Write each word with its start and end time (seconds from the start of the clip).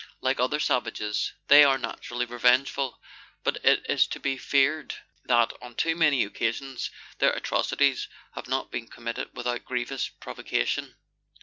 Like 0.19 0.39
other 0.39 0.59
savages, 0.59 1.33
they 1.47 1.63
are 1.63 1.77
naturally 1.77 2.25
revengeful, 2.25 2.99
but 3.43 3.63
it 3.63 3.85
is 3.87 4.07
to 4.07 4.19
be 4.19 4.35
feared 4.35 4.95
that 5.25 5.53
on 5.61 5.75
too 5.75 5.95
many 5.95 6.23
occasions 6.23 6.89
their 7.19 7.33
atrocities 7.33 8.07
have 8.33 8.47
not 8.47 8.71
been 8.71 8.87
committed 8.87 9.29
without 9.37 9.63
grievous 9.63 10.07
provocation. 10.07 10.95